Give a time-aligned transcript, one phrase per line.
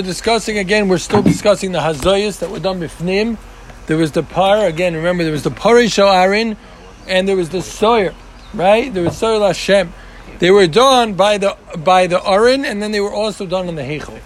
[0.00, 0.88] we're discussing again.
[0.88, 3.36] We're still discussing the Hazoyas that were done bifnim.
[3.86, 4.94] There was the par again.
[4.94, 6.56] Remember, there was the Parisho Arin,
[7.06, 8.14] and there was the Sawyer,
[8.54, 8.92] right?
[8.94, 9.92] There was Sawyer Hashem.
[10.38, 13.74] They were done by the by the Arin, and then they were also done in
[13.74, 14.20] the Heichel.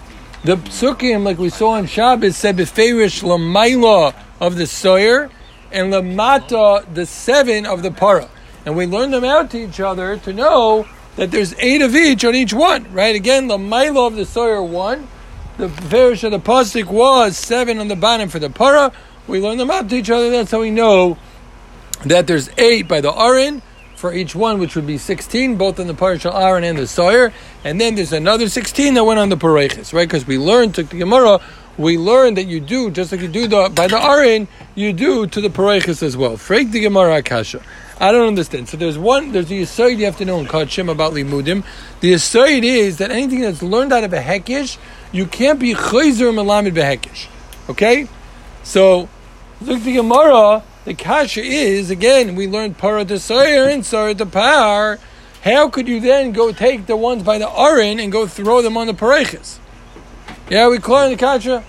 [0.45, 5.29] The psukim, like we saw in Shabbos, said beferish lamaila of the Sawyer,
[5.73, 8.29] and lamata the seven of the para,
[8.65, 10.87] and we learned them out to each other to know
[11.17, 13.17] that there's eight of each on each one, right?
[13.17, 15.09] Again, the Milo of the Sawyer one,
[15.57, 18.93] the Farish of the Pasik was seven on the bottom for the Para.
[19.27, 20.31] We learn them out to each other.
[20.31, 21.17] That's how we know
[22.05, 23.63] that there's eight by the Arin
[23.95, 27.33] for each one, which would be 16, both on the Parashal Arin and the Sawyer.
[27.63, 30.07] And then there's another 16 that went on the Parechis, right?
[30.07, 31.41] Because we learned to the Gemara,
[31.79, 35.27] we learned that you do, just like you do the, by the Arin, you do
[35.27, 36.37] to the Parechis as well.
[36.37, 37.63] Freak the Gemara Akasha.
[38.01, 38.69] I don't understand.
[38.69, 41.65] So there's one, there's the Yisoid you have to know in Kachim about Limudim.
[42.01, 44.79] The Yisoid is that anything that's learned out of a Hekish,
[45.13, 47.29] you can't be Chayzer Malamid Behekish.
[47.69, 48.09] Okay?
[48.65, 49.09] So,
[49.61, 54.99] look the Gemara, the Kasha is, again, we learned Para to and Sayer to Par.
[55.45, 58.77] How could you then go take the ones by the Arin and go throw them
[58.77, 59.59] on the Parechis?
[60.51, 61.65] Yeah, we call in the Kasha.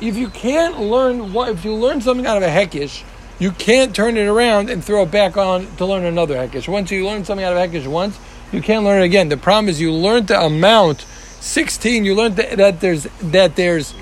[0.00, 3.04] If you can't learn, what, if you learn something out of a Hekish,
[3.42, 6.68] you can't turn it around and throw it back on to learn another Hekish.
[6.68, 8.18] Once you learn something out of Hekish once,
[8.52, 9.28] you can't learn it again.
[9.30, 11.00] The problem is you learned the amount,
[11.40, 13.94] 16, you learned that, that there's, that there's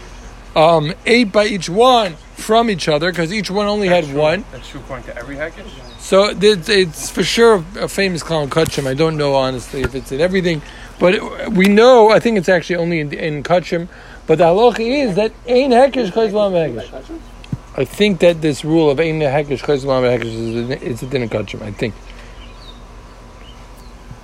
[0.55, 4.21] um, eight by each one from each other because each one only That's had true.
[4.23, 4.45] one.
[4.53, 5.71] That's true according to every Hekish?
[6.01, 8.87] So it's, it's for sure a famous clown Kutchim.
[8.87, 10.61] I don't know honestly if it's in everything,
[10.99, 12.11] but it- we know.
[12.11, 13.89] I think it's actually only in, in Kutchim.
[14.27, 17.30] But the halacha is that ain't hekesh chayz lam hekesh.
[17.77, 21.23] I think that this rule of ein hekesh chayz lam hekesh is it's a din
[21.23, 21.63] of Kutchim.
[21.63, 21.95] I think.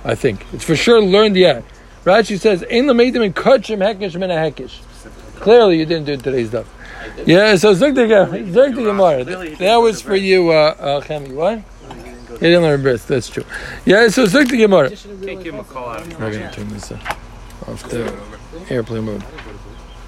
[0.03, 1.63] I think it's for sure learned yet.
[2.03, 4.81] Rashi says ein lameidim in Kutchim hekesh min hekesh.
[5.39, 6.67] Clearly, you didn't do today's stuff.
[7.25, 8.39] Yeah, so Zuk the Gemara.
[8.39, 9.23] Zuk the Gemara.
[9.57, 11.33] That was for you, uh, uh, Chemi.
[11.33, 11.63] What?
[12.39, 13.05] He didn't learn bris.
[13.05, 13.45] That's true.
[13.85, 14.89] Yeah, so Zuk the Gemara.
[14.89, 16.01] Can't give him a call out.
[16.01, 18.13] I'm gonna turn this off the
[18.69, 19.23] airplane mode.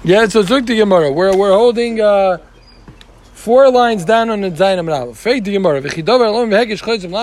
[0.04, 1.10] Yeah, so Zuk the Gemara.
[1.10, 2.38] We're we're holding uh,
[3.40, 4.86] four lines down on the lam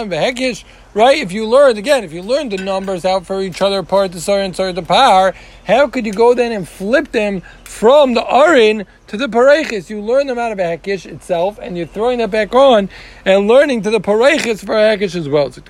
[0.09, 0.63] v'hekish.
[0.95, 1.19] Right?
[1.19, 4.19] If you learned again, if you learned the numbers out for each other, part the
[4.19, 5.35] sar and the par,
[5.67, 9.91] how could you go then and flip them from the arin to the parechis?
[9.91, 12.89] You learn them out of a hekish itself, and you're throwing that back on
[13.23, 15.51] and learning to the parechis for a hekish as well.
[15.51, 15.61] So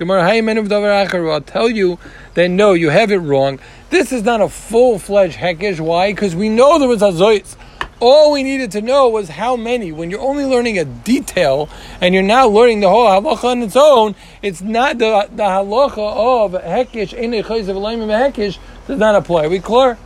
[1.30, 1.98] I'll tell you
[2.32, 3.58] that no, you have it wrong.
[3.90, 5.78] This is not a full fledged hekish.
[5.78, 6.12] Why?
[6.12, 7.54] Because we know there was hazoyts.
[8.00, 9.90] All we needed to know was how many.
[9.90, 11.68] When you're only learning a detail
[12.00, 15.98] and you're not learning the whole halacha on its own, it's not the the halacha
[15.98, 19.48] of hekish in a chayz of hekish does not apply.
[19.48, 19.98] we clear?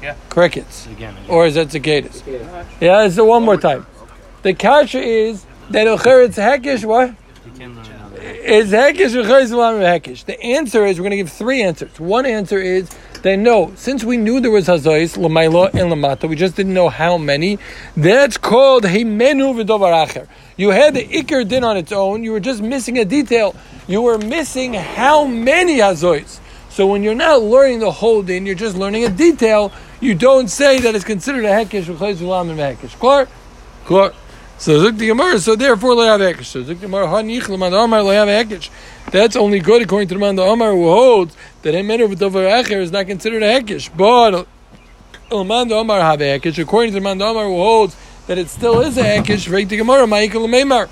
[0.00, 0.14] Yeah.
[0.28, 0.86] Crickets.
[0.86, 1.16] Again.
[1.28, 2.22] Or is that cicadas?
[2.80, 3.86] Yeah, it's the one more time.
[4.42, 7.14] The kasha is that it's hekish what?
[8.26, 10.24] Is hekish or hekish?
[10.24, 12.00] The answer is we're going to give three answers.
[12.00, 12.90] One answer is
[13.22, 16.88] that no, since we knew there was hazais lamaila and lamata, we just didn't know
[16.88, 17.60] how many.
[17.96, 20.26] That's called himenu v'dovar acher.
[20.56, 22.24] You had the ikr din on its own.
[22.24, 23.54] You were just missing a detail.
[23.86, 26.40] You were missing how many hazais.
[26.68, 29.70] So when you're not learning the whole din, you're just learning a detail.
[30.00, 32.98] You don't say that it's considered a hekish v'chayz v'lam and hekish.
[32.98, 33.28] Clear?
[33.84, 34.12] Clear.
[34.58, 36.46] So Zuk the Gemara, so therefore they have hekish.
[36.46, 38.02] So Zuk the Gemara, Amar.
[39.10, 42.18] That's only good according to the man the Amar who holds that a men of
[42.18, 43.94] Dover Acher is not considered a hekish.
[43.94, 44.48] But
[45.30, 46.58] l'man the Amar have a hekish.
[46.58, 47.96] According to the man the Amar who holds
[48.26, 49.50] that it still is a hekish.
[49.52, 50.88] Rake the Gemara, ma'ikal l'meimar.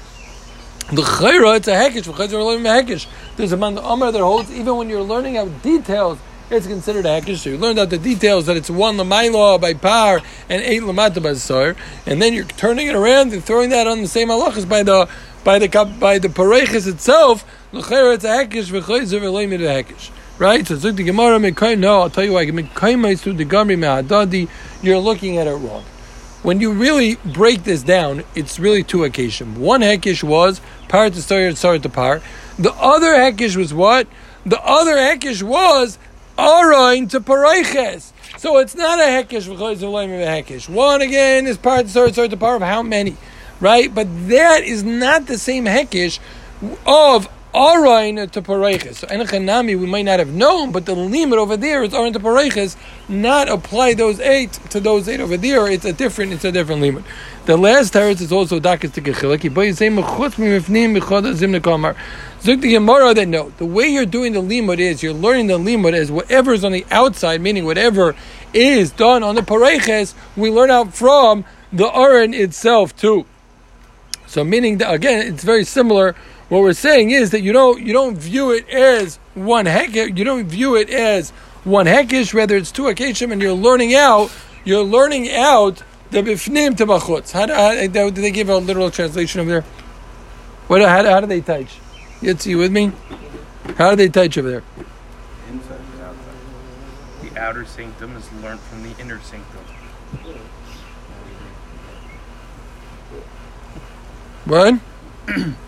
[0.93, 2.03] The chayra, it's a hekish.
[2.03, 3.07] V'chayz v'lam hekish.
[3.37, 6.19] There's a man the Amar that holds even when you're learning out details.
[6.51, 7.39] It's considered a hekish.
[7.39, 11.23] So you learned out the details that it's one lamaila by par and eight lamata
[11.23, 11.75] by sar,
[12.05, 15.09] and then you're turning it around and throwing that on the same halachas by the
[15.43, 15.69] by the
[15.99, 17.47] by the parechis itself.
[17.73, 18.71] L'chayra, it's a hekish.
[18.71, 20.11] V'chayz v'lam a hekish.
[20.39, 20.67] Right?
[20.67, 21.79] So Zuk the Gemara Mekai.
[21.79, 22.45] No, I'll tell you why.
[22.45, 24.49] Mekai through the Gamri Me'adadi.
[24.83, 25.85] You're looking at it wrong.
[26.43, 29.41] When you really break this down, it's really two hekish.
[29.57, 32.21] One hekish was par to and star to par.
[32.59, 34.09] The other hekish was what?
[34.45, 35.99] The other hekish was
[36.39, 38.13] arain to pareiches.
[38.39, 40.69] So it's not a of a hekish.
[40.69, 43.17] One again is par to star star to par of how many,
[43.61, 43.95] right?
[43.95, 46.19] But that is not the same hekish
[46.87, 48.97] of arain to pareiches.
[48.97, 52.21] So enochanami we might not have known, but the limit over there is arain to
[52.21, 52.77] pareiches.
[53.09, 55.67] Not apply those eight to those eight over there.
[55.69, 56.33] It's a different.
[56.33, 57.05] It's a different limit.
[57.47, 59.53] The last teretz is also dakas to gechilaki.
[59.53, 61.97] But you say mechutz mimifnim mechad zim nekamar.
[62.41, 65.59] Zuk the Gemara that no, the way you're doing the limud is you're learning the
[65.59, 68.15] limud as whatever is on the outside, meaning whatever
[68.53, 73.25] is done on the pareches, we learn out from the aron itself too.
[74.27, 76.15] So meaning that again, it's very similar.
[76.49, 80.17] What we're saying is that you don't you don't view it as one hekesh.
[80.17, 81.31] You don't view it as
[81.65, 82.35] one hekesh.
[82.35, 84.31] Rather, it's two akeshim, and you're learning out.
[84.65, 87.33] You're learning out the bifnim to bachutz.
[87.33, 89.63] How, do- they give a literal translation over there?
[90.69, 90.83] What?
[90.83, 91.79] How, how do they touch?
[92.21, 92.93] Yitzi, you with me?
[93.77, 94.63] How do they touch over there?
[95.51, 97.31] Inside and outside.
[97.35, 99.61] The outer sanctum is learned from the inner sanctum.
[104.45, 104.79] What?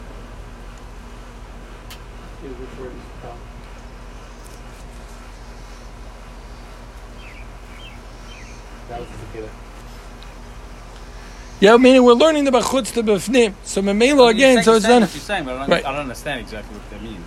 [11.59, 13.55] Yeah, meaning we're learning the bachutz to bifnim.
[13.65, 14.63] So memela again.
[14.63, 15.07] So it's saying not.
[15.09, 15.85] what you're saying, but I don't, Right.
[15.87, 17.25] I don't understand exactly what that means.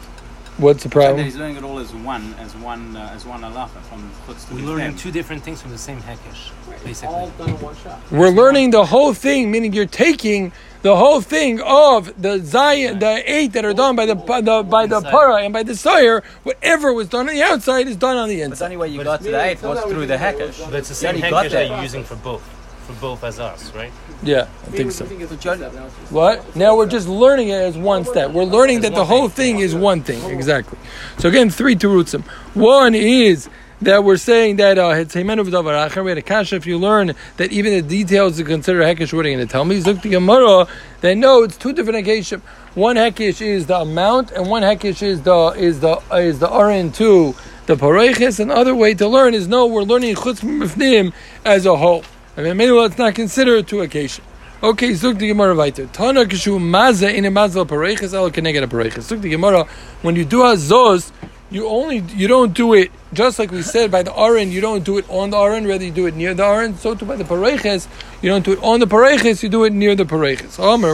[0.59, 1.25] What's the Saying that problem?
[1.25, 4.55] he's learning it all as one, as one, uh, as one halacha from chutz to
[4.55, 6.51] We're learning two different things from the same hekesh,
[6.83, 7.15] basically.
[7.15, 7.99] All done in one shot.
[8.11, 10.51] We're learning the whole thing, meaning you're taking
[10.81, 14.63] the whole thing of the zion, the eight that are done by the, by the
[14.63, 16.23] by the para and by the sawyer.
[16.43, 18.65] Whatever was done on the outside is done on the But the inside.
[18.65, 20.65] only way you But got it's to the eight was through the Hekesh.
[20.65, 21.67] But it's the same You already got hekesh there.
[21.69, 22.43] that you're using for both,
[22.89, 23.91] for both as us, right?
[24.23, 25.05] Yeah, I think so.
[25.05, 25.67] think it's But John- now
[26.09, 26.55] What?
[26.55, 28.31] Now we're just learning it as one step.
[28.31, 30.23] We're learning that the whole thing is one thing.
[30.29, 30.77] Exactly.
[31.19, 32.23] So again, three terutzim.
[32.55, 33.49] One is
[33.81, 36.03] that we're saying that uh, it's Hemenu v'davar acher.
[36.03, 36.55] We had a kasha.
[36.55, 39.51] If you learn that even the details to consider hekesh, what are you going to
[39.51, 39.81] tell me?
[39.81, 40.67] Zuk the Gemara.
[41.01, 42.39] Then no, it's two different hekesh.
[42.75, 46.93] One hekesh is the amount, and one hekesh is the is the is the arin
[46.95, 47.35] to
[47.67, 48.39] the pareiches.
[48.39, 51.13] Another way to learn is no, we're learning chutz mifnim
[51.45, 52.03] as a whole.
[52.37, 54.23] I mean, maybe let's not consider it two occasion.
[54.61, 55.87] Okay, zuk the Gemara weiter.
[55.87, 59.09] Tana kishu maza in a mazal pareiches al keneged a pareiches.
[59.09, 59.63] Zuk the Gemara,
[60.01, 61.11] when you do azos,
[61.49, 64.51] you only you don't do it just like we said by the aron.
[64.51, 66.77] You don't do it on the aron, rather you do it near the aron.
[66.77, 67.87] So too by the pareiches,
[68.21, 70.59] you don't do it on the pareiches, you do it near the pareiches.
[70.59, 70.93] Omer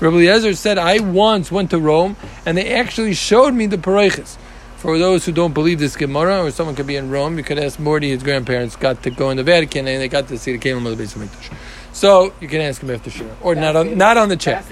[0.00, 4.36] Rabbi Eliezer said, I once went to Rome and they actually showed me the pareiches.
[4.80, 7.58] For those who don't believe this Gemara, or someone could be in Rome, you could
[7.58, 8.08] ask Morty.
[8.08, 10.90] His grandparents got to go in the Vatican, and they got to see the Kalim
[10.90, 11.54] of the Beis Hamikdash.
[11.92, 14.64] So you can ask him after sure, or not on not on the chat.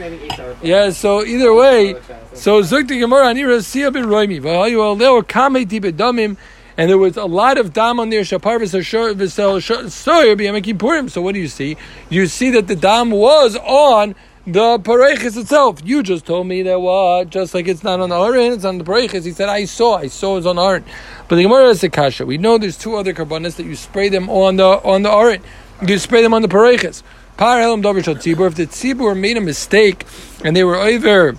[0.63, 0.91] Yeah.
[0.91, 1.95] So either way,
[2.33, 6.39] so Zukti Gemara Anira Sia ben Roimi V'hayu Aleo Kameti Bedamim,
[6.79, 8.23] and there was a lot of dam on there.
[8.23, 11.11] Shaparvis V'sel Soyer B'Yom Kippurim.
[11.11, 11.77] So what do you see?
[12.09, 14.15] You see that the dam was on
[14.53, 15.81] the pareches itself.
[15.85, 17.31] You just told me that what?
[17.31, 19.25] Just like it's not on the aron, it's on the pareches.
[19.25, 20.85] He said, I saw, I saw it was on aron.
[21.29, 22.25] But the Gemara is a kasha.
[22.25, 25.43] We know there's two other karbanas that you spray them on the on the aron.
[25.87, 27.03] You spray them on the pareches.
[27.37, 28.49] Par elam davar tzibur.
[28.49, 30.05] If the tzibur made a mistake
[30.43, 31.37] and they were over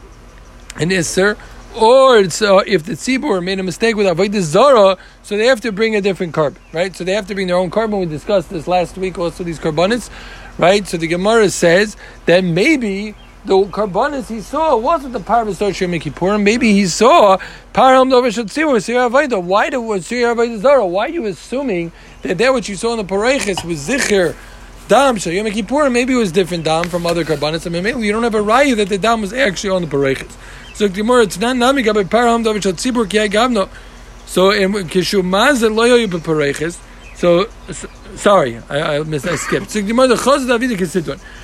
[0.77, 1.37] an isser,
[1.75, 5.61] or it's, uh, if the tzibur made a mistake with avodah zara, so they have
[5.61, 6.95] to bring a different carbon, right?
[6.95, 7.99] So they have to bring their own carbon.
[7.99, 9.17] We discussed this last week.
[9.17, 10.09] Also, these carbonates,
[10.59, 10.87] right?
[10.87, 13.15] So the Gemara says that maybe
[13.45, 16.43] the carbonates he saw wasn't the par v'soshir mikipurim.
[16.43, 17.37] Maybe he saw
[17.73, 19.41] param avodah.
[19.41, 20.89] Why do uh, avodah?
[20.89, 21.91] Why are you assuming
[22.21, 24.35] that that what you saw in the pareches was zichir?
[24.89, 27.65] Dam Shal Yom maybe it was different dam from other carbonates.
[27.65, 29.87] I mean, maybe you don't have a raya that the dam was actually on the
[29.87, 30.35] pareches.
[30.73, 33.69] So Gemara, it's not nami gabe param davar shal tzibur.
[34.25, 36.79] So in kishu mazet lo yoyu bepareches.
[37.19, 37.85] So s-
[38.15, 39.27] sorry, I, I missed.
[39.27, 39.71] I skipped.
[39.71, 39.81] So.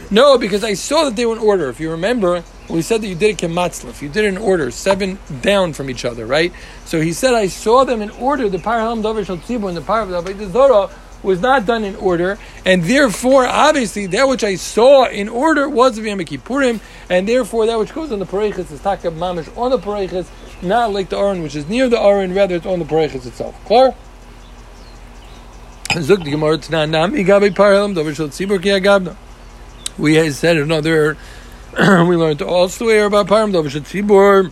[0.10, 1.68] No, because I saw that they were in order.
[1.68, 4.02] If you remember, we said that you did a kematzlif.
[4.02, 6.54] You did it in order, seven down from each other, right?
[6.86, 8.48] So he said, I saw them in order.
[8.48, 10.90] The param davar shal tzibur and the param davar zora
[11.22, 15.98] was not done in order, and therefore, obviously, that which I saw in order was
[15.98, 16.80] the Yom
[17.10, 20.30] and therefore, that which goes on the Pareches is Taka Mamish on the Pareches,
[20.62, 23.56] not like the Aron, which is near the Aron, rather it's on the Pareches itself.
[23.66, 23.96] Clear?
[29.06, 29.16] The.
[29.98, 31.18] We said another.
[31.78, 34.52] we learned also here about Param Dover Shal Tzibur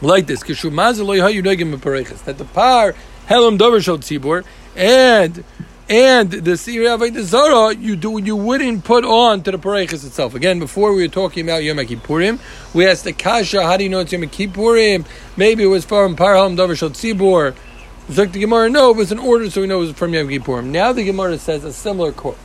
[0.00, 0.42] like this.
[0.42, 2.94] That the par
[3.28, 4.44] Helam Dover Shal Tzibur
[4.76, 5.44] and
[5.88, 10.34] and the Siri Avodah Zara you do you wouldn't put on to the Pareches itself.
[10.34, 12.40] Again, before we were talking about Yom Kippurim,
[12.74, 15.06] we asked the Kasha, how do you know it's Yom Kippurim?
[15.36, 17.54] Maybe it was from Parham Dover Shal Tzibur.
[18.08, 20.28] Zuk the Gemara, no, it was an order, so we know it was from Yom
[20.28, 20.66] Kippurim.
[20.66, 22.36] Now the Gemara says a similar quote.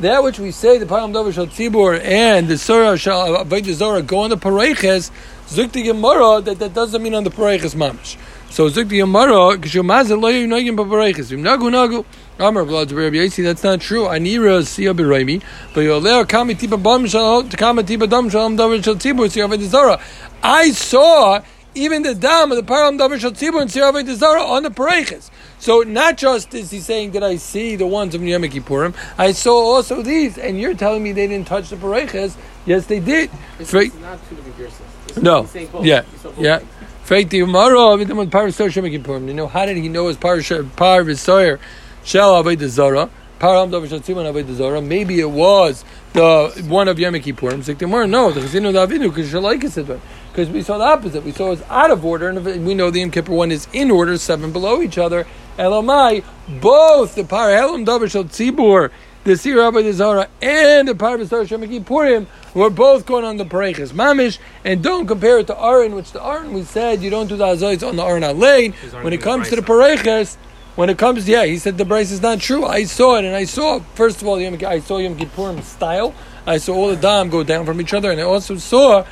[0.00, 4.20] That which we say, the Parham Dover Shal Tzibur and the Surah Shal Zara go
[4.20, 5.10] on the Pareches,
[5.48, 8.16] Zuk the Gemara, that that doesn't mean on the Pareches Mamish.
[8.50, 12.06] So Zuk the Gemara, Kishumazah Lo Yunagim Pareches, Nagu Nagu.
[12.38, 14.04] Amar Vlad Rabbi Yasi, that's not true.
[14.04, 15.42] Anira Siya Biraimi,
[15.74, 20.00] but Yoleo Kami Tipa Bam Shal Kama Tipa Dam Shalom Davar Shal Tzibur Siya Zara.
[20.42, 21.42] I saw
[21.74, 25.30] even the dam of the param davar shel and sir avodah zara on the pareiches.
[25.58, 29.32] So not just is he saying that I see the ones of Yom Kippurim, I
[29.32, 32.36] saw also these, and you're telling me they didn't touch the pareiches.
[32.66, 33.30] Yes, they did.
[33.58, 35.22] It's, it's not two different.
[35.22, 35.42] No.
[35.42, 35.84] he's saying both.
[35.84, 36.02] Yeah.
[36.38, 36.60] Yeah.
[37.04, 39.26] Faith the Umara, with them Par Sar Shem Kippurim.
[39.28, 40.36] You know, how did he know his Par
[40.76, 41.58] Par Visoyer
[42.04, 43.10] Shel Avodah Zara?
[43.38, 44.80] Par Am Davar Shel Tzibur Avodah Zara.
[44.80, 48.08] Maybe it was the one of Yom Kippurim.
[48.08, 50.00] No, the Chazinu Davinu, because Shalaika said that.
[50.32, 51.24] Because we saw the opposite.
[51.24, 53.90] We saw it's out of order, and we know the Yom Kippur one is in
[53.90, 55.26] order, seven below each other.
[55.58, 56.24] Elamai,
[56.58, 58.90] both the Par Helam Davar Shel Tzibur,
[59.24, 63.44] the Sir Avodah Zara, and the Par Visoyer Shem Kippurim were both going on the
[63.44, 67.26] Pareches Mamish, and don't compare it to Aaron, which the Aaron we said you don't
[67.26, 68.72] do the Azois on the Aaron Lane.
[69.02, 69.98] When it comes to the Brisa.
[69.98, 70.36] Pareches,
[70.76, 72.64] when it comes, yeah, he said the Bryce is not true.
[72.64, 76.14] I saw it, and I saw first of all, Yom, I saw Yom Kippurim style.
[76.46, 79.04] I saw all the dam go down from each other, and I also saw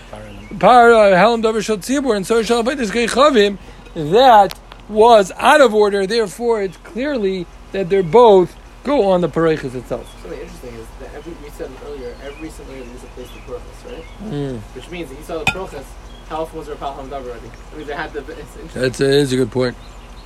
[0.61, 3.59] Par uh, Helam Davar Shal Tzibur and Sor Shal Avodas Chavim
[3.95, 6.07] that was out of order.
[6.07, 10.07] Therefore, it's clearly that they're both go on the Pareches itself.
[10.23, 13.29] Something interesting is that every we said earlier, every single year there is a place
[13.29, 14.05] to Prochas, right?
[14.25, 14.59] Mm.
[14.75, 15.85] Which means that he saw the Prochas,
[16.29, 17.51] how often was there a Pal Hamdav already?
[17.73, 18.21] I mean, they had the.
[18.39, 18.75] It's.
[18.75, 19.77] That's a, is a good point.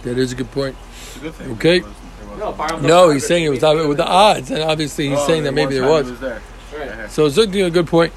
[0.02, 0.76] That is a good point.
[1.06, 1.50] It's a good thing.
[1.52, 1.78] Okay.
[1.80, 2.56] There wasn't- there No, wasn't.
[2.56, 5.44] Par Hamdav No, he's saying it was with the odds, and obviously he's Oh, saying
[5.44, 6.20] that maybe one there time was.
[6.20, 6.42] he there.
[7.00, 7.10] Right.
[7.10, 8.12] So Zukti a good point.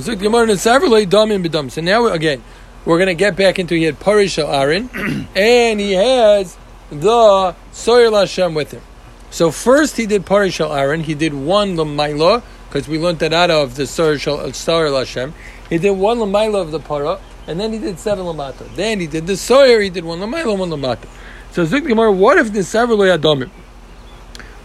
[0.00, 1.70] Zukti Gemara and Savrle Damim B'dam.
[1.70, 2.42] So now again,
[2.86, 4.88] we're going to get back into he had Parish Aaron,
[5.36, 6.56] and he has
[6.90, 8.82] the Soyer Hashem with him.
[9.30, 11.02] So first he did Parish Aaron.
[11.04, 15.34] He did one Lamaila because we learned that out of the Soyer uh, Soyer Hashem.
[15.68, 18.74] He did one Lamaila of the Para, and then he did seven Lamata.
[18.74, 19.82] Then he did the Soyer.
[19.82, 21.06] He did one Lamaila, one Lamata.
[21.52, 23.50] So Gemara, what if the Savrle Adamim?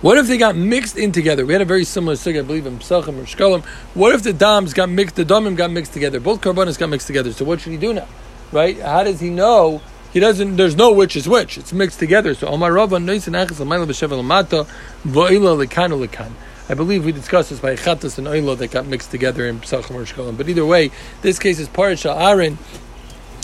[0.02, 1.44] What if they got mixed in together?
[1.44, 3.66] We had a very similar sig, I believe, in Psachim or Shkalim.
[3.96, 6.20] What if the dams got mixed, the damim got mixed together?
[6.20, 7.34] Both karbanas got mixed together.
[7.34, 8.08] So what should he do now?
[8.52, 8.80] Right?
[8.80, 9.82] How does he know?
[10.14, 10.56] He doesn't.
[10.56, 11.58] There's no which is which.
[11.58, 12.36] It's mixed together.
[12.36, 14.68] So Omar Rava Noisin Achas Lamayla B'Shevel Lamata
[15.04, 16.32] Va'ila Lekanu Lekan.
[16.70, 19.96] I believe we discussed this by Chatas and Oilo that got mixed together in Psachim
[19.96, 20.38] or Shkalim.
[20.38, 20.92] But either way,
[21.24, 22.60] this case is Parasha Aaron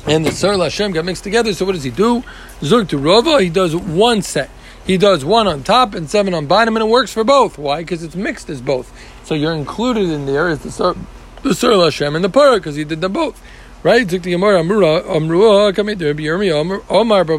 [0.06, 1.54] and the Sar Hashem got mixed together.
[1.54, 2.24] So what does he do?
[2.62, 4.52] Zug to Rava, he does one set.
[4.86, 7.58] He does one on top and seven on bottom, and it works for both.
[7.58, 7.82] Why?
[7.82, 8.92] Because it's mixed as both.
[9.24, 10.96] So you're included in there is the Sar,
[11.42, 13.42] the Sar Hashem and the Parah, because he did them both.
[13.82, 14.10] Right?
[14.10, 17.38] Zug to Gemara Amrua Amrua Omar Bar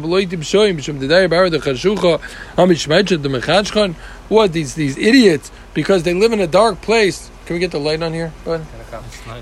[1.49, 2.21] the Chashucha
[3.23, 3.95] the.
[4.29, 7.31] What these these idiots because they live in a dark place.
[7.45, 8.33] Can we get the light on here?
[8.45, 8.65] Ahead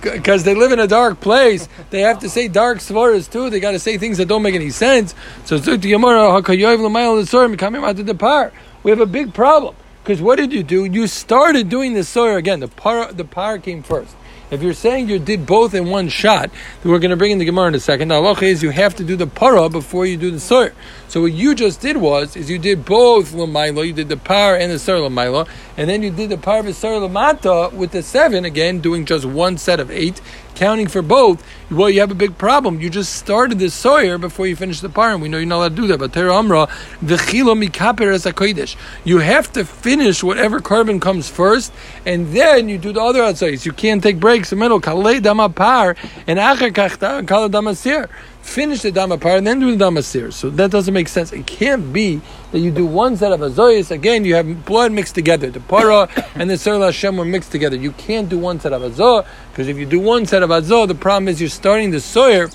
[0.01, 1.67] because they live in a dark place.
[1.89, 3.49] They have to say dark svaras too.
[3.49, 5.15] They got to say things that don't make any sense.
[5.45, 8.51] So Zuk to Gemara, "Hakayoyv l'mayel l'sorim coming out to the par."
[8.83, 10.85] We have a big problem because what did you do?
[10.85, 12.59] You started doing the soyer again.
[12.59, 14.15] The par, the par came first.
[14.51, 16.51] If you're saying you did both in one shot,
[16.83, 18.09] we're going to bring in the Gemara in a second.
[18.09, 20.73] The halacha is you have to do the para before you do the soyer.
[21.07, 24.55] So what you just did was is you did both lamaila, you did the par
[24.55, 25.47] and the soyer lamaila,
[25.77, 29.57] and then you did the par soyer lamata with the seven again, doing just one
[29.57, 30.21] set of eight,
[30.55, 31.43] counting for both.
[31.71, 32.79] Well, you have a big problem.
[32.79, 35.57] You just started the soyer before you finished the par, and we know you're not
[35.57, 35.99] allowed to do that.
[35.99, 36.67] But Tera Amra,
[37.03, 38.75] v'chilo mikaper es hakodesh.
[39.03, 41.73] You have to finish whatever carbon comes first,
[42.05, 43.65] and then you do the other outsides.
[43.65, 44.79] You can't take breaks in the middle.
[44.79, 45.95] Kalei dama par
[46.27, 48.09] and acher kachta kala damasir.
[48.43, 50.31] Finish the dama par and then do the dama damasir.
[50.31, 51.31] So that doesn't make sense.
[51.31, 52.21] It can't be
[52.51, 53.89] that you do one set of azoyas.
[53.89, 55.49] Again, you have blood mixed together.
[55.49, 57.77] The para and the Sir Hashem were mixed together.
[57.77, 60.87] You can't do one set of azoh because if you do one set of azoh,
[60.87, 62.49] the problem is you're starting the soyer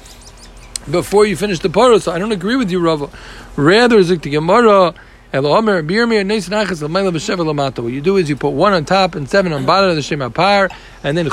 [0.91, 2.01] before you finish the parah.
[2.01, 3.11] So I don't agree with you, Rava.
[3.57, 4.95] Rather, zik the Gemara.
[5.31, 5.81] What you
[8.01, 10.71] do is you put one on top and seven on bottom of the Shema Par,
[11.05, 11.27] and then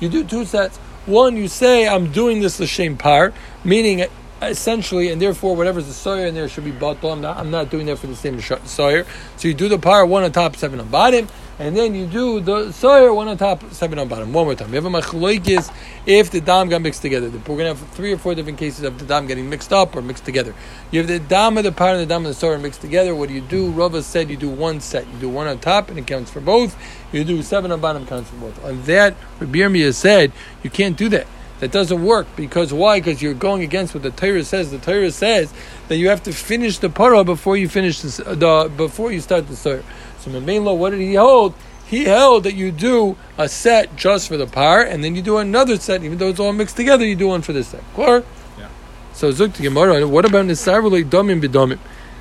[0.00, 0.78] you do two sets.
[1.10, 3.32] One, you say, I'm doing this L'Shem Par,
[3.64, 4.06] meaning
[4.40, 7.10] essentially, and therefore whatever's the Sawyer in there should be bottle.
[7.10, 9.04] I'm not, I'm not doing that for the same Sawyer.
[9.36, 11.28] So you do the Par, one on top, seven on bottom,
[11.60, 14.32] and then you do the Sawyer, one on top, seven on bottom.
[14.32, 14.70] One more time.
[14.70, 15.70] You have a Machloikis
[16.06, 17.28] if the Dam got mixed together.
[17.28, 19.94] We're going to have three or four different cases of the Dam getting mixed up
[19.94, 20.54] or mixed together.
[20.90, 23.14] You have the Dam of the Par and the Dam of the Sawyer mixed together.
[23.14, 23.70] What do you do?
[23.72, 25.06] Rava said you do one set.
[25.06, 26.74] You do one on top and it counts for both.
[27.12, 28.64] You do seven on bottom, counts for both.
[28.64, 31.26] On that, Rabbi Yirmiyah said you can't do that.
[31.60, 33.00] That doesn't work because why?
[33.00, 34.70] Because you're going against what the Torah says.
[34.70, 35.52] The Torah says
[35.88, 39.46] that you have to finish the parah before you finish the, the before you start
[39.46, 39.84] the Torah.
[40.20, 41.54] So Memelo, what did he hold?
[41.86, 45.38] He held that you do a set just for the par, and then you do
[45.38, 47.04] another set, even though it's all mixed together.
[47.04, 47.82] You do one for the set.
[47.94, 48.22] Clear?
[48.56, 48.68] Yeah.
[49.12, 50.06] So Zuk to Gemara.
[50.06, 51.78] What about Nisarvulei Domim B'Domim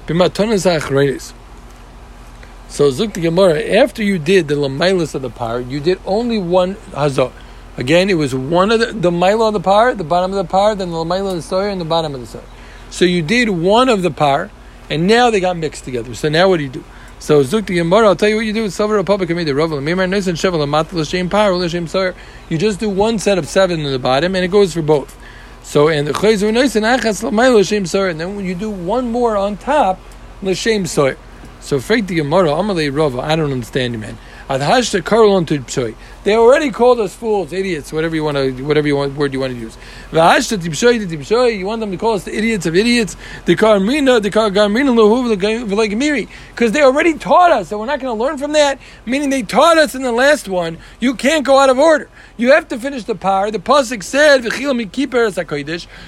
[0.08, 1.34] B'Matonas Achreinis?
[2.68, 3.62] So Zuk to Gemara.
[3.62, 7.32] After you did the Lamailis of the par, you did only one hazah.
[7.78, 10.50] Again, it was one of the, the milo of the par, the bottom of the
[10.50, 12.44] par, then the milo of the soyer, and the bottom of the soyer.
[12.90, 14.50] So you did one of the par,
[14.90, 16.16] and now they got mixed together.
[16.16, 16.84] So now what do you do?
[17.22, 20.36] So Zukti Gemara, I'll tell you what you do Republic made the Rav Mimar Nisan
[20.36, 22.16] Shevel Amat L'Shem Par L'Shem Soyer.
[22.48, 25.18] You just do one set of seven in the bottom, and it goes for both.
[25.62, 29.12] So and the Chayzer Nisan Achas L'May L'Shem Soyer, and then when you do one
[29.12, 30.00] more on top,
[30.42, 31.18] L'Shem Soyer.
[31.60, 34.18] So Freit the Gemara, Amalei Rava, I don't understand you, man.
[34.50, 39.40] They already called us fools, idiots, whatever you want to, whatever you want, word you
[39.40, 39.78] want to use.
[40.12, 40.18] You
[41.68, 43.16] want them to call us the idiots of idiots.
[43.46, 44.90] The Karmina, the Karmina
[45.68, 46.28] V'Legamiri.
[46.50, 48.80] Because they already taught us, so we're not going to learn from that.
[49.06, 52.10] Meaning they taught us in the last one, you can't go out of order.
[52.36, 53.52] You have to finish the par.
[53.52, 54.46] The pasuk said.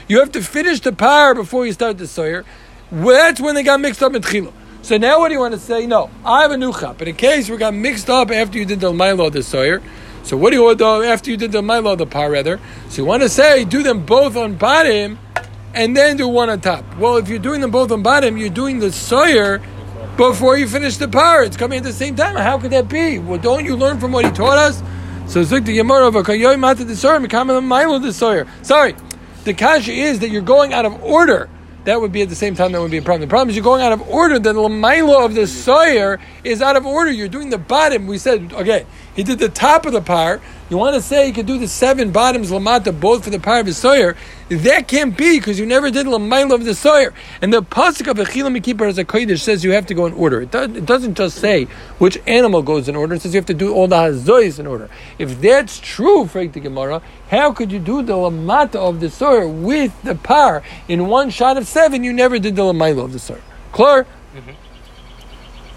[0.07, 2.43] You have to finish the par before you start the soyer.
[2.91, 4.51] That's when they got mixed up in tchila.
[4.83, 5.85] So now what do you want to say?
[5.85, 7.01] No, I have a new chap.
[7.03, 9.81] In case we got mixed up after you did the Milo the Sawyer.
[10.23, 12.59] So what do you want to do after you did the Milo the par rather?
[12.89, 15.19] So you want to say do them both on bottom
[15.75, 16.83] and then do one on top.
[16.97, 19.61] Well, if you're doing them both on bottom, you're doing the Sawyer
[20.17, 21.43] before you finish the par.
[21.43, 22.35] It's coming at the same time.
[22.35, 23.19] How could that be?
[23.19, 24.81] Well, don't you learn from what he taught us?
[25.27, 28.47] So Zik the Gemara of Kayoy Mata the Sawyer, Milo the Sawyer.
[28.63, 28.95] Sorry,
[29.43, 31.49] the kasha is that you're going out of order
[31.85, 33.21] that would be at the same time that would be a problem.
[33.21, 34.37] The problem is you're going out of order.
[34.37, 37.11] The lamaila of the sawyer is out of order.
[37.11, 38.07] You're doing the bottom.
[38.07, 38.85] We said okay.
[39.15, 40.41] He did the top of the par.
[40.71, 43.59] You want to say you could do the seven bottoms lamata both for the par
[43.59, 44.15] of the sawyer?
[44.47, 47.13] That can't be because you never did lamaila of the sawyer.
[47.41, 50.13] And the pasuk of Echila Mekiper as a kodesh says you have to go in
[50.13, 50.43] order.
[50.43, 51.65] It, does, it doesn't just say
[51.97, 53.15] which animal goes in order.
[53.15, 54.89] It says you have to do all the hazois in order.
[55.19, 59.49] If that's true, Frank the Gemara, how could you do the lamata of the sawyer
[59.49, 62.05] with the par in one shot of seven?
[62.05, 63.41] You never did the lamaila of the sawyer.
[63.73, 64.07] Clear?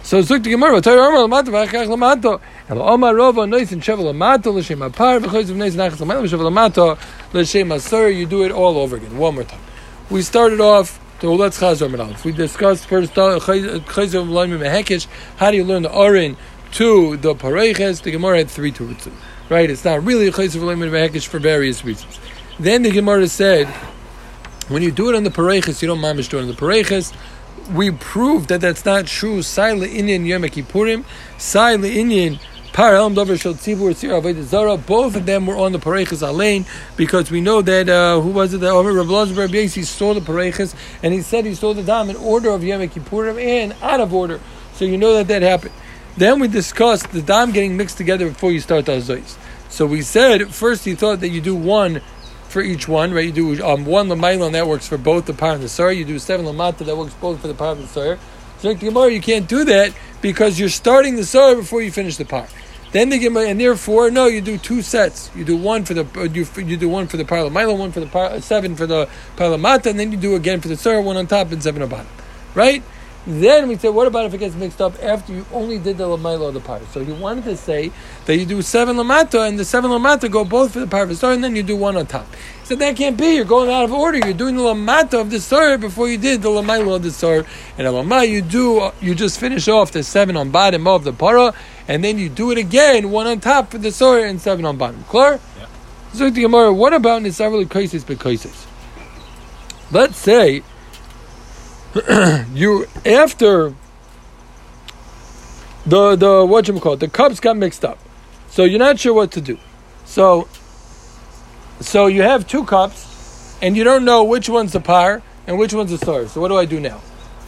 [0.05, 4.53] So Zuk the Gemara, Torah Amar Lamato, Vachach Lamato, El Omar Rova, Noisin Shevel Lamato,
[4.53, 6.99] L'Shem Apar, V'choiz of Noisin Achas Lamato, Shevel Lamato,
[7.33, 9.63] L'Shem Asur, you do it all over again, one more time.
[10.11, 12.23] We started off, so let's Chazor Menalef.
[12.23, 15.07] We discussed first, uh, Chayz of Laimim Mehekish,
[15.39, 16.37] how do you learn the Orin
[16.73, 19.09] to the Pareches, the Gemara had three to it,
[19.49, 19.71] right?
[19.71, 22.21] It's not really of Laimim Mehekish for various reasons.
[22.61, 23.69] Then the Gemara said,
[24.69, 27.15] when you do it on the Pareches, you don't mamish do it on the Pareches,
[27.73, 29.39] we proved that that's not true.
[29.39, 31.05] Saile Indian Yom Kippurim,
[31.37, 32.39] Saile Indian
[32.73, 34.77] Par Elm Dover Shel Tzibur Tzir Zara.
[34.77, 38.53] Both of them were on the Pareches Alein because we know that uh, who was
[38.53, 38.59] it?
[38.59, 42.11] That over Rav Elazar He saw the Pareches and he said he saw the dam
[42.11, 44.41] in order of Yom and out of order.
[44.75, 45.73] So you know that that happened.
[46.17, 49.37] Then we discussed the dam getting mixed together before you start the azois.
[49.69, 52.03] So we said first he thought that you do one
[52.55, 53.27] for each one, right?
[53.27, 55.93] You do um, one lamaila, and that works for both the par and the sar.
[55.93, 58.17] You do seven lamata, that works both for the par and the sar.
[58.61, 62.25] So Gemara, you can't do that because you're starting the sar before you finish the
[62.25, 62.47] par.
[62.93, 65.33] Then the Gemara, and therefore, no, you do two sets.
[65.35, 67.91] You do one for the uh, you, you do one for the par lamaila, one
[67.91, 70.69] for the par, uh, seven for the par lamata, and then you do again for
[70.69, 72.07] the sar, one on top and seven on bottom,
[72.55, 72.85] right?
[73.27, 76.05] Then we say, what about if it gets mixed up after you only did the
[76.05, 76.81] lamaila of the par?
[76.93, 77.91] So you wanted to say
[78.27, 81.17] that you do seven lamata, and the seven lamata go both for the par of
[81.17, 82.27] star, and then you do one on top.
[82.61, 83.37] He said that can't be.
[83.37, 84.19] You're going out of order.
[84.19, 87.47] You're doing the lamata of the star before you did the lamaila of the star.
[87.79, 91.55] And lama you do you just finish off the seven on bottom of the para,
[91.89, 94.77] and then you do it again, one on top for the star and seven on
[94.77, 95.03] bottom.
[95.05, 95.41] Clear?
[95.59, 95.67] Yeah.
[96.13, 98.67] So the Gemara, what about nisarvali kaisis bekaisis?
[99.91, 100.63] Let's say
[102.55, 103.75] you after
[105.87, 107.99] the the what you call it, the cups got mixed up,
[108.49, 109.59] so you're not sure what to do.
[110.05, 110.49] So
[111.81, 115.75] so you have two cups, and you don't know which one's the par and which
[115.75, 116.27] one's the star.
[116.27, 117.01] So what do I do now?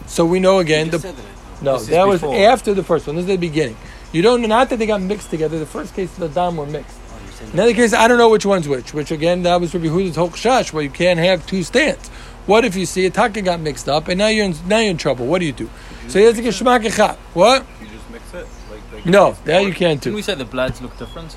[0.06, 1.14] So we know again the
[1.62, 2.37] no This that was before.
[2.37, 3.16] after the first one.
[3.16, 3.76] This is the beginning.
[4.12, 5.59] You don't not that they got mixed together.
[5.59, 6.98] The first case the dam were mixed.
[7.52, 8.94] In other case, I don't know which one's which.
[8.94, 12.11] Which again, that was Rabbi Huda's whole shash, where you can't have two stands.
[12.46, 14.90] What if you see a taka got mixed up, and now you're in, now you're
[14.90, 15.26] in trouble?
[15.26, 15.68] What do you do?
[16.09, 17.16] So you have to get shmak echad.
[17.35, 17.66] What?
[17.80, 18.46] You just mix it?
[18.70, 20.14] Like, like No, it's that you can't Didn't do.
[20.14, 21.37] we say the bloods look different?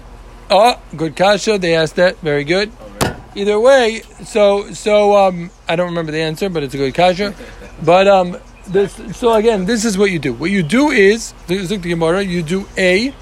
[0.51, 1.57] Oh, good kasha.
[1.57, 2.17] They asked that.
[2.19, 2.71] Very good.
[2.79, 3.15] Oh, really?
[3.35, 7.33] Either way, so so um, I don't remember the answer, but it's a good kasha.
[7.81, 10.33] But um, this so again, this is what you do.
[10.33, 12.21] What you do is look at the Gemara.
[12.21, 13.13] You do A,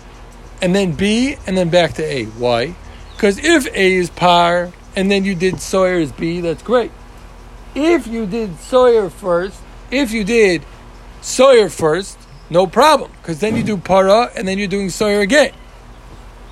[0.64, 2.26] and then B, and then back to A.
[2.26, 2.74] Why?
[3.16, 6.92] Because if A is par, and then you did Sawyer as B, that's great.
[7.78, 9.62] If you did Sawyer first,
[9.92, 10.64] if you did
[11.22, 12.18] Sawyer first,
[12.50, 15.54] no problem, because then you do para, and then you're doing Sawyer again.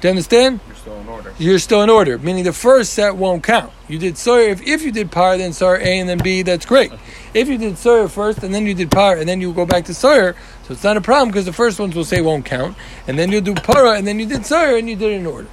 [0.01, 0.59] Do you understand?
[0.67, 1.33] You're still in order.
[1.39, 3.73] you're still in order, meaning the first set won't count.
[3.87, 6.67] You did Sawyer, if, if you did par, then Sawyer A and then B, that's
[6.67, 6.91] great.
[7.33, 9.85] If you did Sawyer first and then you did par and then you go back
[9.85, 10.35] to Sawyer,
[10.67, 12.77] so it's not a problem because the first ones will say won't count.
[13.07, 15.25] And then you do para and then you did Sawyer and you did it in
[15.25, 15.47] order.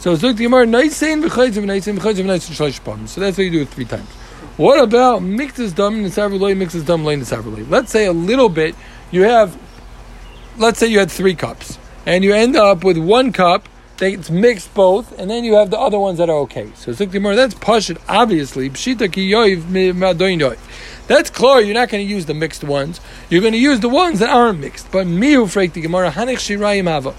[0.00, 3.06] So it's Zuk the Gemara, Naisin v'chayzim v'naisin v'chayzim v'naisin shlosh pam.
[3.06, 4.08] So that's what you do it three times.
[4.56, 7.68] What about mixes dam and savrulay mixes dam lane savrulay?
[7.68, 8.76] Let's say a little bit.
[9.10, 9.58] You have,
[10.56, 14.72] let's say you had three cups, and you end up with one cup that's mixed
[14.72, 16.70] both, and then you have the other ones that are okay.
[16.76, 18.68] So Gemara, that's pashit obviously.
[21.08, 21.60] That's clear.
[21.60, 23.00] You're not going to use the mixed ones.
[23.30, 24.88] You're going to use the ones that aren't mixed.
[24.92, 27.14] But freik the Gemara hanich shirayim hava.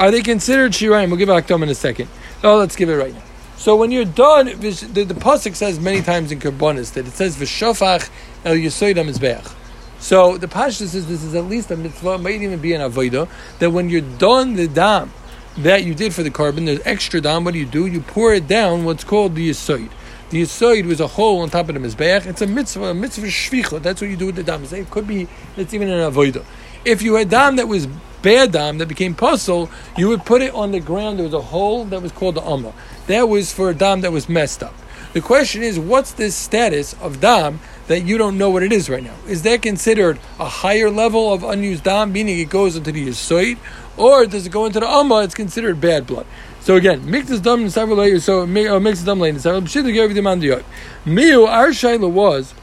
[0.00, 1.08] Are they considered shirayim?
[1.08, 2.08] We'll give Akdom in a second.
[2.42, 3.22] Oh, let's give it right now.
[3.60, 4.70] So when you're done, the,
[5.04, 8.08] the, pasuk says many times in Karbonis that it says v'shofach
[8.42, 9.54] el yisoidam mizbeach.
[9.98, 13.28] So the pasuk says this is at least a mitzvah, might even be an avodah,
[13.58, 15.12] that when you're done the dam
[15.58, 17.44] that you did for the carbon, there's extra dam.
[17.44, 17.84] What do you do?
[17.84, 18.84] You pour it down.
[18.84, 19.90] What's called the yisoid.
[20.30, 22.24] The yisoid was a hole on top of the mizbeach.
[22.24, 23.82] It's a mitzvah, a mitzvah shvicha.
[23.82, 24.64] That's what you do with the dam.
[24.64, 26.46] It could be it's even an avodah.
[26.86, 27.88] If you had dam that was
[28.22, 31.18] bad dam that became puzzle, you would put it on the ground.
[31.18, 32.72] There was a hole that was called the amma.
[33.06, 34.74] That was for a dam that was messed up.
[35.12, 38.88] The question is, what's this status of dam that you don't know what it is
[38.88, 39.16] right now?
[39.26, 43.58] Is that considered a higher level of unused dam, meaning it goes into the yisoid,
[43.96, 45.22] or does it go into the amma?
[45.22, 46.26] It's considered bad blood.
[46.60, 48.22] So again, mix this dam in several layers.
[48.24, 49.62] So mi- uh, dam in several.
[49.62, 50.64] The yard.
[51.04, 52.54] Miu, our shaila was,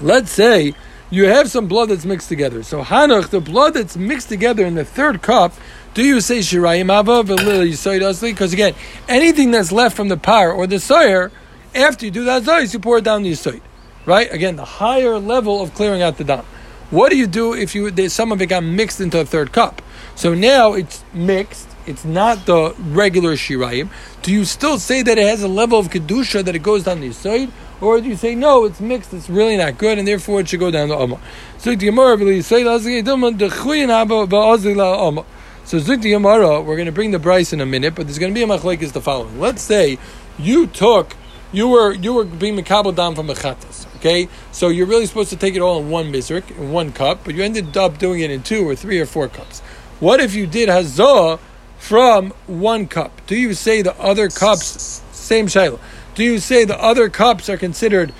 [0.00, 0.74] let's say
[1.10, 2.62] you have some blood that's mixed together.
[2.62, 5.52] So Hanach, the blood that's mixed together in the third cup,
[5.92, 7.24] do you say Shirayim Ava
[8.22, 8.74] Because again,
[9.08, 11.32] anything that's left from the par or the soyer,
[11.74, 13.60] after you do that zois, you pour it down the yisoid.
[14.06, 14.32] Right?
[14.32, 16.44] Again, the higher level of clearing out the dam.
[16.90, 19.52] What do you do if you there's some of it got mixed into a third
[19.52, 19.82] cup?
[20.16, 21.68] So now it's mixed.
[21.86, 23.90] It's not the regular shirayim.
[24.22, 27.00] Do you still say that it has a level of kedusha that it goes down
[27.00, 30.40] the yisoid, or do you say no, it's mixed, it's really not good, and therefore
[30.40, 31.18] it should go down the amma?
[31.58, 32.64] So the say
[35.64, 38.32] So Zuk the we're going to bring the Bryce in a minute, but there's going
[38.32, 39.40] to be a machlek is the following.
[39.40, 39.98] Let's say
[40.38, 41.16] you took,
[41.52, 43.86] you were you were being mekabel down from mechatas.
[43.96, 47.20] Okay, so you're really supposed to take it all in one mizrik, in one cup,
[47.24, 49.60] but you ended up doing it in two or three or four cups.
[50.00, 51.38] What if you did hazah
[51.78, 53.20] from one cup?
[53.26, 55.78] Do you say the other cups, same shayla?
[56.20, 58.12] Do you say the other cups are considered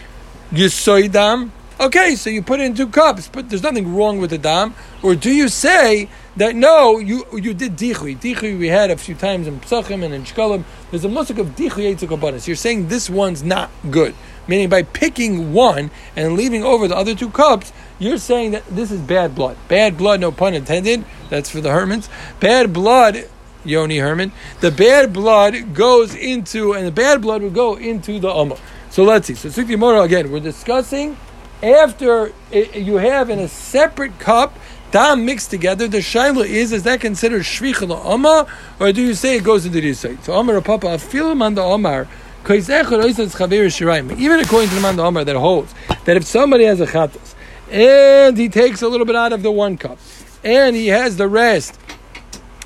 [0.51, 1.51] yisoidam?
[1.79, 4.75] Okay, so you put in two cups, but there's nothing wrong with the dam.
[5.03, 8.19] Or do you say that no, you you did dichui?
[8.19, 10.65] Dichui we had a few times in Psachim and in Shkalim.
[10.91, 12.47] There's a musik of dichui etzukabanis.
[12.47, 14.15] You're saying this one's not good.
[14.49, 18.91] Meaning by picking one and leaving over the other two cups, you're saying that this
[18.91, 19.59] is bad blood.
[19.69, 21.05] Bad blood, no pun intended.
[21.29, 22.09] That's for the Hermans.
[22.41, 23.29] Bad blood
[23.64, 24.33] Yoni Herman.
[24.61, 28.57] The bad blood goes into, and the bad blood will go into the Amma.
[28.90, 29.35] So let's see.
[29.35, 31.16] So Sukti Mora again, we're discussing
[31.62, 34.59] after it, you have in a separate cup
[34.90, 35.87] dam mixed together.
[35.88, 38.46] The shaila is is that considered shvicha Amma,
[38.79, 40.25] or do you say it goes into the side?
[40.25, 42.09] So Amar Papa afilim on the Amar.
[42.49, 45.75] Even according to the man the Amar that holds
[46.07, 47.35] that if somebody has a chatas
[47.70, 49.99] and he takes a little bit out of the one cup
[50.42, 51.79] and he has the rest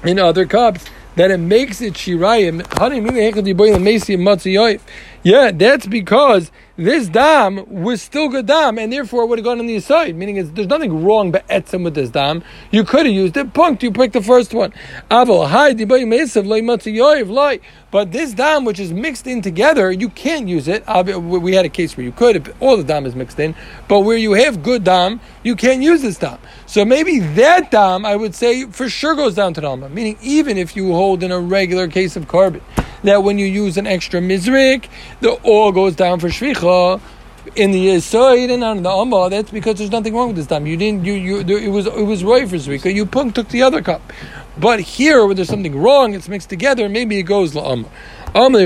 [0.04, 0.84] in other cups,
[1.16, 2.64] that it makes it shirayim.
[5.22, 9.60] Yeah, that's because this dam was still good dam, and therefore it would have gone
[9.60, 10.16] on the side.
[10.16, 12.42] Meaning, there's nothing wrong but etzem with this dam.
[12.72, 13.52] You could have used it.
[13.52, 13.82] Punked.
[13.82, 14.72] You picked the first one.
[17.92, 20.84] But this dam, which is mixed in together, you can't use it.
[20.84, 23.54] We had a case where you could, all the dam is mixed in.
[23.86, 26.38] But where you have good dam, you can't use this dam.
[26.66, 29.94] So maybe that dam, I would say, for sure goes down to the.
[29.94, 32.62] Meaning, even if you hold in a regular case of carbon,
[33.04, 34.88] that when you use an extra mizrik,
[35.20, 37.00] the oil goes down for shvicha.
[37.56, 40.66] In the yisoid and on the amma, that's because there's nothing wrong with this time.
[40.66, 41.04] You didn't.
[41.04, 41.38] You you.
[41.40, 42.92] It was it was right for zvika.
[42.92, 44.02] You punk took the other cup,
[44.58, 46.88] but here where there's something wrong, it's mixed together.
[46.88, 47.88] Maybe it goes la amma.
[48.34, 48.56] Even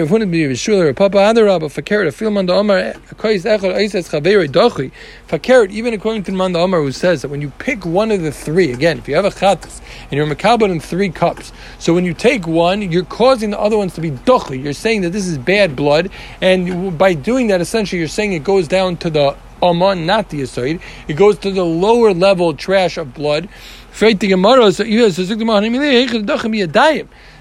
[5.92, 8.72] according to the man Omar who says that when you pick one of the three
[8.72, 12.14] again if you have a chatas and you're makabel in three cups so when you
[12.14, 15.36] take one you're causing the other ones to be dochi you're saying that this is
[15.36, 16.08] bad blood
[16.40, 20.42] and by doing that essentially you're saying it goes down to the Aman, not the
[20.42, 20.80] Yisoid.
[21.08, 23.48] It goes to the lower level trash of blood.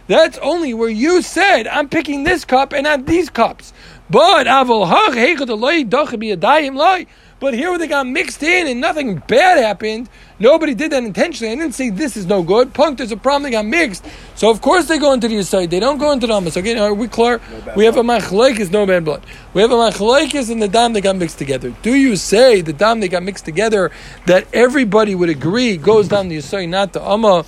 [0.07, 3.73] That's only where you said, I'm picking this cup and not these cups.
[4.09, 4.47] But
[7.39, 11.51] but here where they got mixed in and nothing bad happened, nobody did that intentionally.
[11.51, 12.73] I didn't say this is no good.
[12.73, 14.05] Punk, there's a problem, they got mixed.
[14.35, 15.69] So of course they go into the side.
[15.69, 16.57] They don't go into the Amas.
[16.57, 17.39] Okay, are we clear?
[17.65, 19.23] No we have a machlaikis, no bad blood.
[19.53, 21.75] We have a machlaikis and the dam they got mixed together.
[21.83, 23.91] Do you say the dam they got mixed together
[24.25, 27.45] that everybody would agree goes down the Yisai, not the Amma,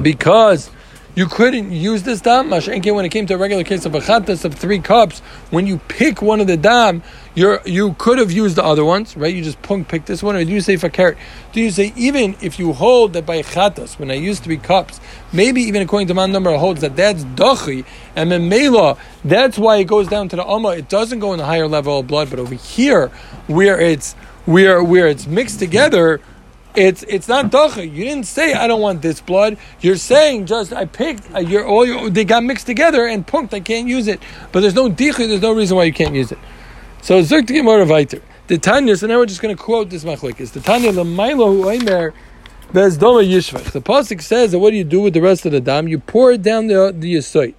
[0.00, 0.70] because
[1.14, 2.48] you couldn't use this dam.
[2.48, 5.66] Mashenke when it came to a regular case of a chatas of three cups, when
[5.66, 7.02] you pick one of the dam,
[7.34, 9.34] you're, you could have used the other ones, right?
[9.34, 11.16] You just punk pick this one, or do you say for carrot?
[11.52, 15.00] Do you say even if you hold that by chatas, when I used be cups,
[15.32, 17.84] maybe even according to my number holds that that's dochi,
[18.16, 20.70] and then mela, that's why it goes down to the amma.
[20.70, 23.08] It doesn't go in the higher level of blood, but over here,
[23.46, 24.14] where it's
[24.46, 26.20] where where it's mixed together.
[26.74, 27.86] It's it's not dacha.
[27.86, 29.58] You didn't say I don't want this blood.
[29.80, 31.32] You're saying just I picked.
[31.32, 33.54] Uh, you're all you, they got mixed together and punked.
[33.54, 34.20] I can't use it.
[34.50, 35.28] But there's no dicha.
[35.28, 36.38] There's no reason why you can't use it.
[37.00, 38.22] So zuk to Gemara weiter.
[38.48, 38.96] The Tanya.
[38.96, 40.50] So now we're just going to quote this machlekes.
[40.52, 42.12] The Tanya lemailo hu.
[42.72, 43.70] There's doma yishvach.
[43.70, 45.86] The pasuk says that what do you do with the rest of the dam?
[45.86, 47.54] You pour it down the the yisoid.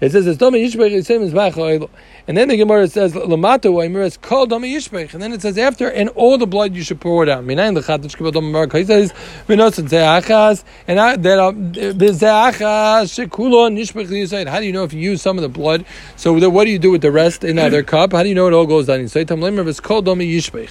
[0.00, 1.04] It says it's doma yishvach.
[1.04, 1.90] Same as machal
[2.30, 5.14] and then the Gemara says Lamato is called Dama Yishbech.
[5.14, 7.42] And then it says after, and all the blood you should pour it out.
[7.42, 8.72] Minayin Lechatich Kibel Dama Barak.
[8.72, 9.12] He says
[9.48, 14.46] Minotzin Zeachas and I, that Zeachas Shekulo Nishbech Yisayid.
[14.46, 15.84] How do you know if you use some of the blood?
[16.14, 18.12] So then what do you do with the rest in other cup?
[18.12, 19.04] How do you know it all goes down?
[19.08, 20.70] Tam Lemer is called Dama Yishbech.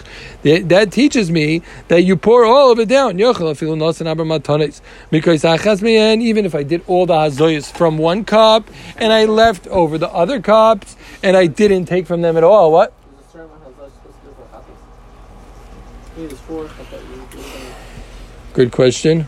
[0.70, 3.18] That teaches me that you pour all of it down.
[3.18, 4.80] Yochel Afilu Nosan Aber Matonis.
[5.12, 5.84] Because Achas
[6.22, 10.10] even if I did all the Hazoyas from one cup and I left over the
[10.10, 12.72] other cups and I didn't take from them at all.
[12.72, 12.94] What?
[13.12, 16.16] There's a certain amount of Hazoy supposed to do for chatas.
[16.16, 16.66] Maybe there's four.
[16.66, 17.74] I thought you were doing.
[18.54, 19.28] Good question.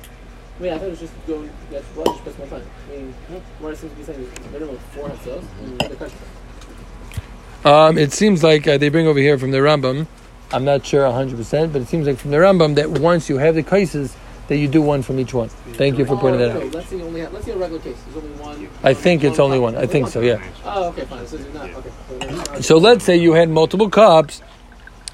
[0.62, 2.64] I I thought it was just going to get blood just one time.
[2.88, 3.14] I mean,
[3.60, 6.20] what it seems to be saying is minimum four Hazoy and the question.
[7.64, 10.08] Um, it seems like uh, they bring over here from the Rambam.
[10.52, 13.56] I'm not sure 100%, but it seems like from the Rambam that once you have
[13.56, 14.16] the cases,
[14.52, 15.48] that you do one from each one.
[15.48, 16.74] Thank you for pointing that out.
[16.74, 17.96] Let's say only have, let's see a regular case.
[18.04, 18.70] There's only one.
[18.84, 19.78] I think it's only one.
[19.78, 20.44] I think so, yeah.
[20.66, 21.26] Oh, okay, fine.
[21.26, 22.62] So not okay.
[22.62, 24.42] So let's say you had multiple cups.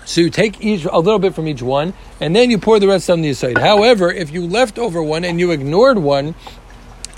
[0.05, 2.87] So you take each a little bit from each one, and then you pour the
[2.87, 3.59] rest on the side.
[3.59, 6.33] However, if you left over one and you ignored one,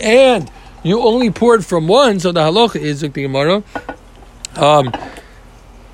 [0.02, 0.52] and
[0.84, 3.64] you only poured from one, so the halacha is the Gemara.
[4.58, 4.92] Um,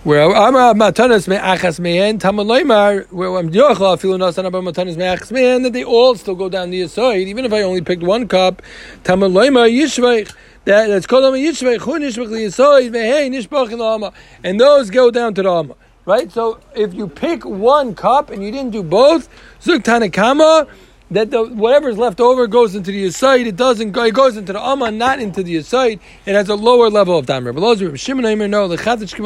[0.05, 5.63] where I'm matanas me'achas me'en tamaloymar, where I'm yochel afilu nasan abba matanas me'achas me'en,
[5.63, 8.61] that they all still go down the side, even if I only picked one cup.
[9.03, 10.31] Tamaloymar yishveich.
[10.65, 14.11] That, that's called Amma Yishvei, Chun Yishvei Yisoid, Vehei Nishbach Amma.
[14.43, 15.75] And those go down to the Amma.
[16.05, 16.31] Right?
[16.31, 19.29] So if you pick one cup and you didn't do both,
[19.61, 20.67] Zuk Tanakama,
[21.11, 24.53] that the is left over goes into the Yisoid, it doesn't go, it goes into
[24.53, 25.99] the Amma, not into the Yisoid.
[26.25, 28.77] It has a lower level of no, the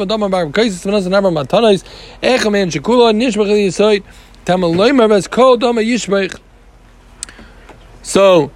[0.06, 0.28] Dama.
[8.02, 8.50] So,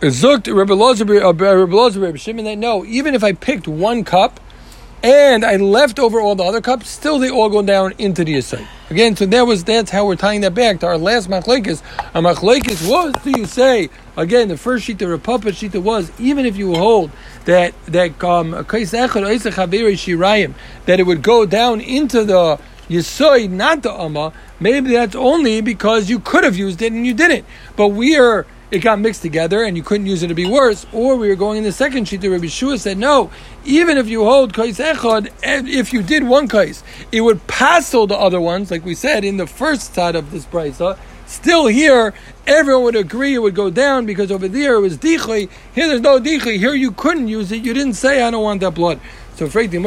[0.00, 4.38] Zukt Rebbe Lozer, Rebbe Lozer, Rebbe Shimon, they know even if I picked one cup
[5.04, 8.36] and I left over all the other cups, still they all go down into the
[8.36, 8.66] aside.
[8.88, 11.82] Again, so that was that's how we're tying that back to our last machlekes.
[12.14, 14.48] Our machlekes was, do you say again?
[14.48, 17.10] The first sheet, the Republic sheet, was even if you hold
[17.44, 18.52] that that um
[20.86, 24.32] that it would go down into the Yisoid, not the Amma.
[24.58, 27.44] Maybe that's only because you could have used it and you didn't.
[27.76, 30.84] But we are it got mixed together and you couldn't use it to be worse,
[30.92, 32.20] or we were going in the second sheet.
[32.20, 33.30] The Rabbi Shua said, no,
[33.64, 36.82] even if you hold kais echad, if you did one kais,
[37.12, 40.30] it would pass all the other ones, like we said in the first side of
[40.30, 40.98] this brisa.
[41.26, 42.12] Still here,
[42.46, 45.48] everyone would agree it would go down because over there it was dichli.
[45.74, 46.58] Here there's no dichli.
[46.58, 47.64] Here you couldn't use it.
[47.64, 49.00] You didn't say I don't want that blood.
[49.36, 49.78] So afraid the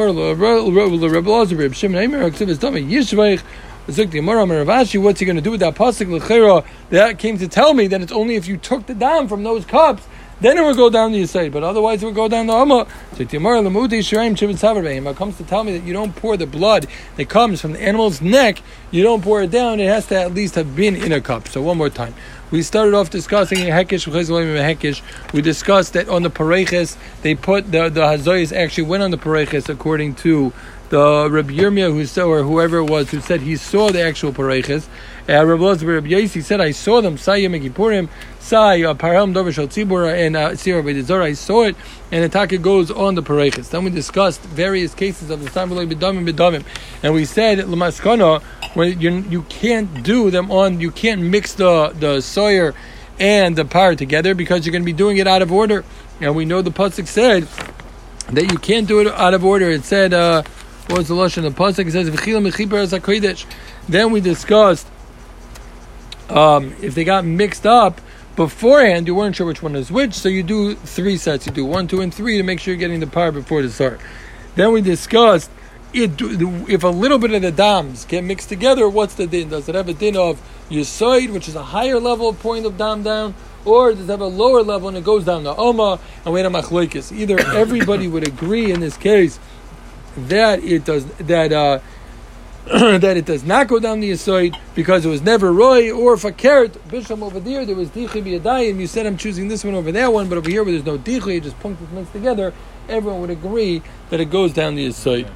[3.88, 8.12] What's he going to do with that pasuk that came to tell me that it's
[8.12, 10.06] only if you took the dam from those cups,
[10.42, 12.86] then it would go down the side, but otherwise it would go down the Amma.
[13.18, 17.82] It comes to tell me that you don't pour the blood that comes from the
[17.82, 19.80] animal's neck, you don't pour it down.
[19.80, 21.48] It has to at least have been in a cup.
[21.48, 22.14] So one more time.
[22.50, 25.02] We started off discussing Hekesh Hekesh.
[25.32, 29.18] We discussed that on the Pareches, they put the the Hazoyas actually went on the
[29.18, 30.52] Pareches according to
[30.90, 34.32] the Rabbi Yirmiyah who saw, or whoever it was who said he saw the actual
[34.32, 34.88] pareches.
[35.28, 38.08] Uh, Rabbi Loz, Rabbi Yasi said, I saw them, Sayim Mekipurim,
[38.40, 41.76] Say, Parham Dover Shal Tzibur, and uh, Sirah B'Dizor, I saw it,
[42.10, 43.68] and the taka goes on the pareches.
[43.68, 46.64] Then we discussed various cases of the Sambaloi B'Damim B'Damim,
[47.02, 48.42] and we said, Lamaskana,
[48.74, 52.74] when you, you can't do them on, you can't mix the, the Sawyer
[53.20, 55.84] and the par together because you're going to be doing it out of order.
[56.20, 57.46] And we know the Pasuk said
[58.32, 59.70] that you can't do it out of order.
[59.70, 60.42] It said, uh,
[60.88, 61.86] what was the lashon of the pasuk?
[61.86, 63.46] It says v'chila mechiber as.
[63.88, 64.86] Then we discussed
[66.30, 68.00] um, if they got mixed up
[68.36, 71.46] beforehand, you weren't sure which one is which, so you do three sets.
[71.46, 73.70] You do one, two, and three to make sure you're getting the par before the
[73.70, 74.00] start.
[74.54, 75.50] Then we discussed
[75.92, 79.50] it, if a little bit of the dams get mixed together, what's the din?
[79.50, 83.02] Does it have a din of yisoid, which is a higher level point of dam
[83.02, 86.32] down, or does it have a lower level and it goes down to oma and
[86.32, 87.10] we had a machlokes?
[87.12, 89.38] Either everybody would agree in this case
[90.28, 91.52] that it does that.
[91.52, 91.80] Uh,
[92.98, 96.76] that it does not go down the Yisoid because it was never Roy or Fakert.
[96.90, 98.78] Bisham over there, there was Dichi Biyadayim.
[98.78, 100.98] You said I'm choosing this one over that one, but over here where there's no
[100.98, 102.52] Dichi, just punked mixed together.
[102.86, 105.30] Everyone would agree that it goes down the Yisoid.